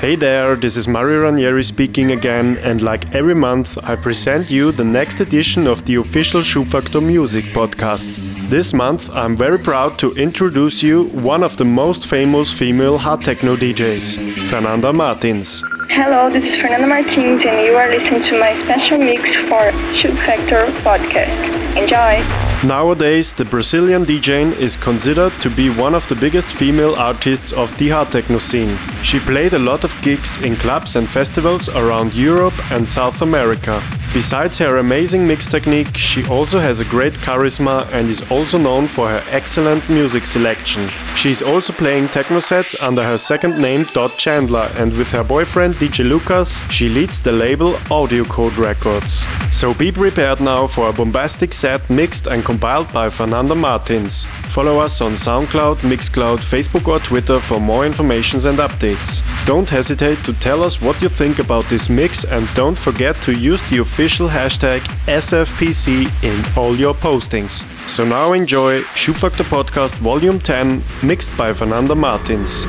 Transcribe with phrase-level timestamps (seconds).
[0.00, 4.72] Hey there, this is Mario Ranieri speaking again, and like every month, I present you
[4.72, 8.08] the next edition of the official Schubfaktor Music podcast.
[8.48, 13.20] This month, I'm very proud to introduce you one of the most famous female hard
[13.20, 15.62] techno DJs, Fernanda Martins.
[15.90, 20.64] Hello, this is Fernanda Martins, and you are listening to my special mix for Schubfaktor
[20.80, 21.76] podcast.
[21.76, 22.49] Enjoy!
[22.62, 27.74] Nowadays, the Brazilian DJ is considered to be one of the biggest female artists of
[27.78, 28.76] the hard techno scene.
[29.02, 33.82] She played a lot of gigs in clubs and festivals around Europe and South America.
[34.12, 38.88] Besides her amazing mix technique, she also has a great charisma and is also known
[38.88, 40.88] for her excellent music selection.
[41.14, 45.22] She is also playing techno sets under her second name Dot Chandler and with her
[45.22, 49.24] boyfriend DJ Lukas, she leads the label Audio Code Records.
[49.52, 54.24] So be prepared now for a bombastic set mixed and compiled by Fernanda Martins.
[54.50, 59.22] Follow us on SoundCloud, Mixcloud, Facebook or Twitter for more information and updates.
[59.46, 63.32] Don't hesitate to tell us what you think about this mix and don't forget to
[63.32, 67.64] use the official hashtag SFPC in all your postings.
[67.86, 72.64] So now enjoy Schubfaktor Podcast Volume 10 mixed by Fernanda Martins.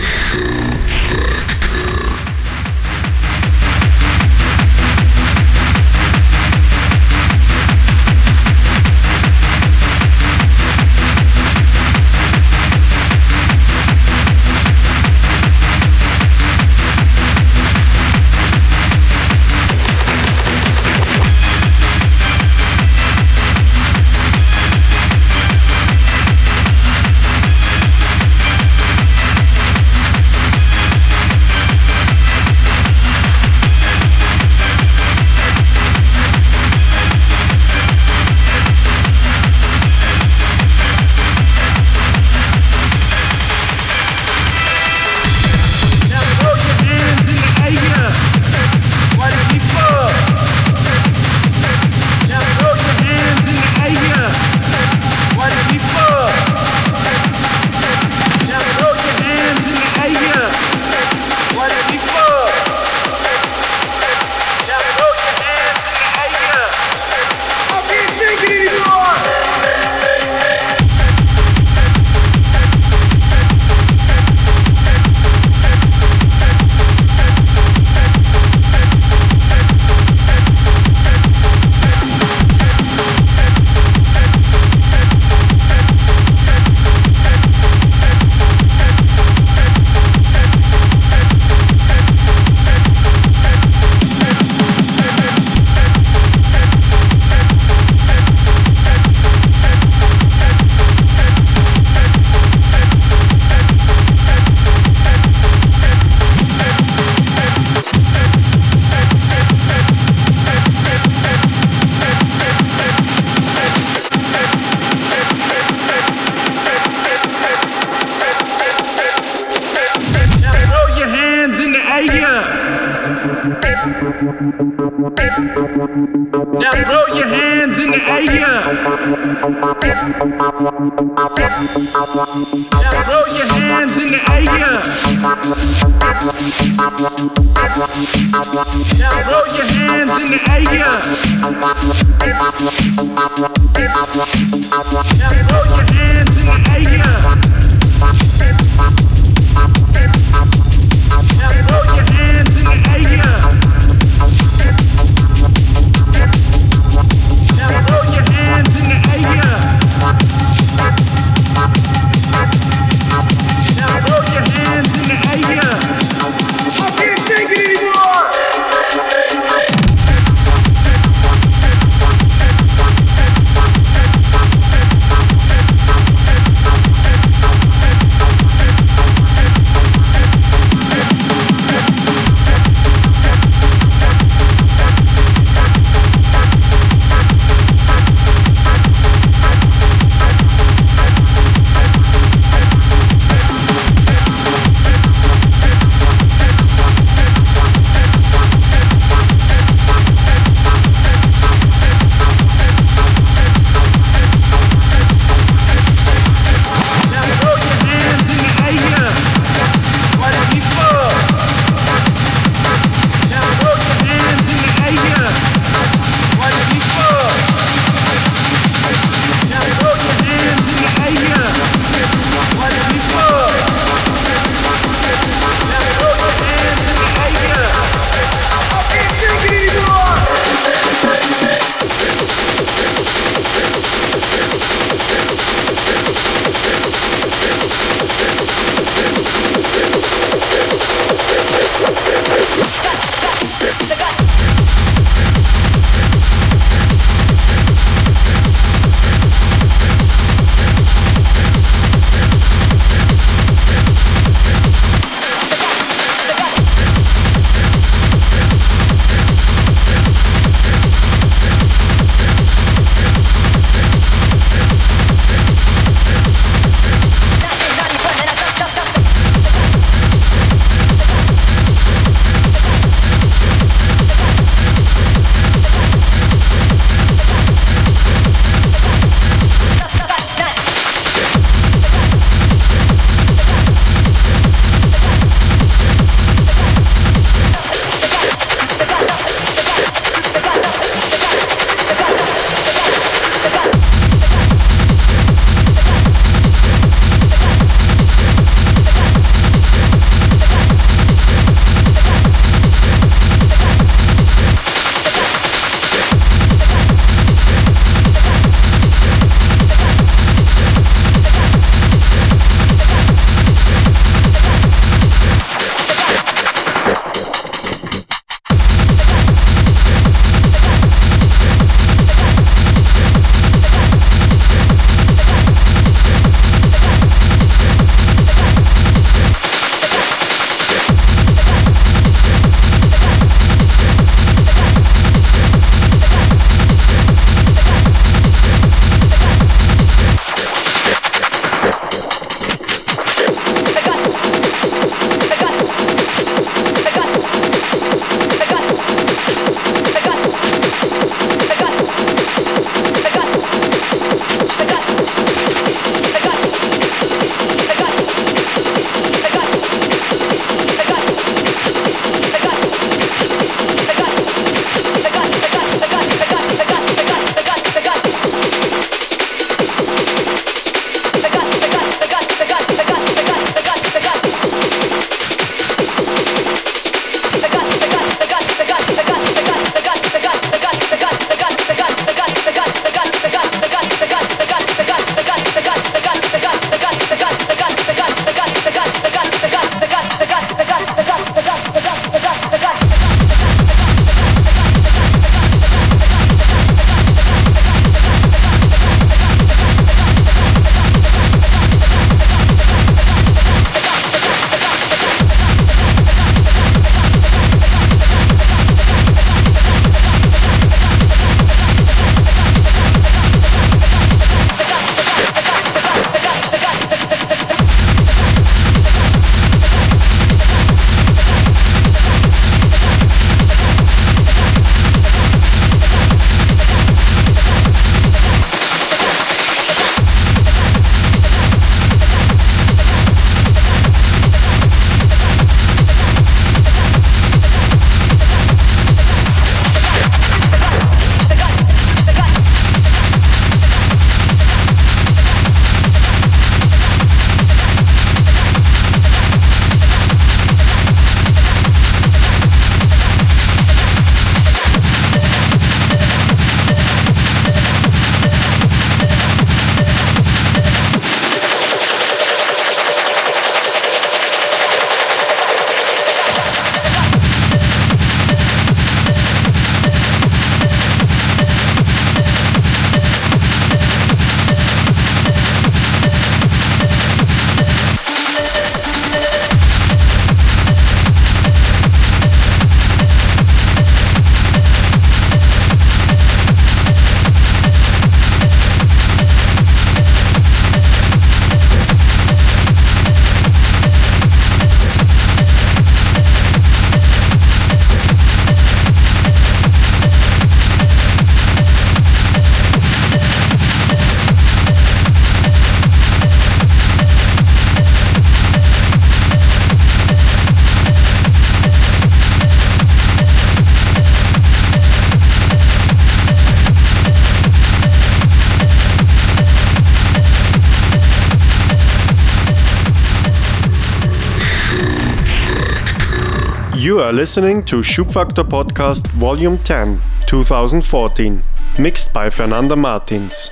[526.92, 531.42] You are listening to Schubfaktor Podcast Volume 10, 2014,
[531.80, 533.50] mixed by Fernanda Martins.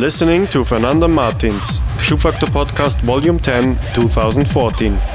[0.00, 5.09] Listening to Fernanda Martins, Schubfaktor Podcast Volume 10, 2014.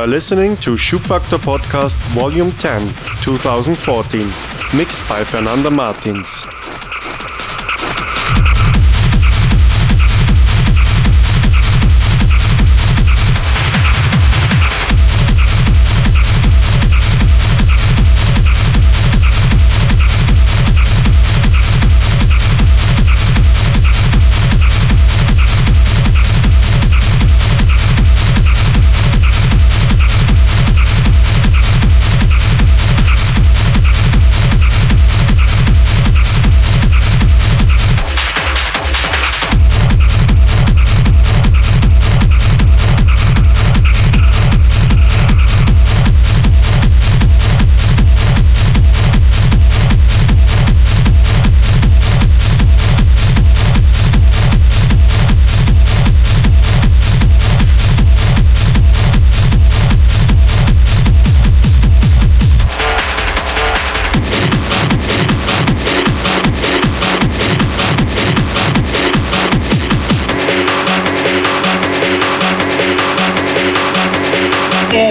[0.00, 2.80] Are listening to Schubfaktor Podcast Volume 10,
[3.22, 4.20] 2014,
[4.74, 6.59] mixed by Fernanda Martins.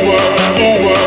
[0.01, 0.98] over, over.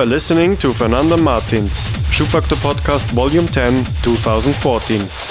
[0.00, 5.29] Are listening to Fernanda Martins, Schubfaktor Podcast Volume 10, 2014.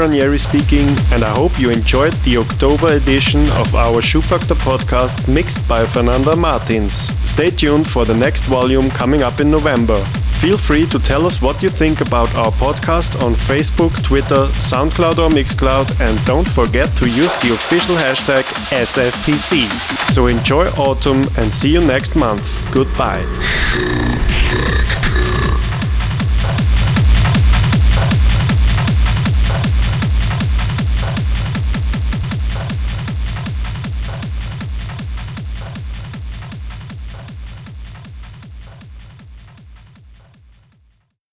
[0.00, 5.66] Ranieri speaking, and I hope you enjoyed the October edition of our Schubfaktor podcast mixed
[5.68, 6.94] by Fernanda Martins.
[7.28, 9.96] Stay tuned for the next volume coming up in November.
[10.40, 15.18] Feel free to tell us what you think about our podcast on Facebook, Twitter, SoundCloud
[15.18, 19.66] or Mixcloud, and don't forget to use the official hashtag SFPC.
[20.12, 22.46] So enjoy autumn and see you next month.
[22.72, 23.26] Goodbye.